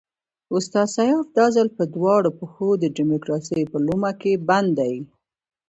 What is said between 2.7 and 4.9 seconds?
د ډیموکراسۍ په لومه کې بند